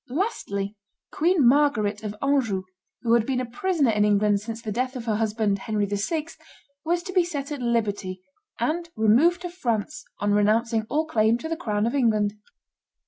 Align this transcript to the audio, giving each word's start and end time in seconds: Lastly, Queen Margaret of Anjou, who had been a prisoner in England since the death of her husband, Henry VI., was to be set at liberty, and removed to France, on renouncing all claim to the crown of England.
Lastly, 0.09 0.75
Queen 1.11 1.47
Margaret 1.47 2.01
of 2.01 2.15
Anjou, 2.23 2.63
who 3.03 3.13
had 3.13 3.23
been 3.23 3.39
a 3.39 3.45
prisoner 3.45 3.91
in 3.91 4.03
England 4.03 4.39
since 4.39 4.59
the 4.59 4.71
death 4.71 4.95
of 4.95 5.05
her 5.05 5.17
husband, 5.17 5.59
Henry 5.59 5.85
VI., 5.85 6.25
was 6.83 7.03
to 7.03 7.13
be 7.13 7.23
set 7.23 7.51
at 7.51 7.61
liberty, 7.61 8.23
and 8.59 8.89
removed 8.95 9.43
to 9.43 9.49
France, 9.51 10.03
on 10.17 10.33
renouncing 10.33 10.87
all 10.89 11.05
claim 11.05 11.37
to 11.37 11.47
the 11.47 11.55
crown 11.55 11.85
of 11.85 11.93
England. 11.93 12.33